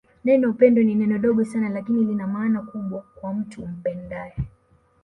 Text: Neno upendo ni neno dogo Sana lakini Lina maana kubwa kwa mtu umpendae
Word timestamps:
Neno 0.25 0.45
upendo 0.53 0.79
ni 0.83 0.95
neno 0.95 1.19
dogo 1.19 1.45
Sana 1.45 1.69
lakini 1.69 2.03
Lina 2.05 2.27
maana 2.27 2.61
kubwa 2.61 3.01
kwa 3.01 3.33
mtu 3.33 3.61
umpendae 3.63 4.35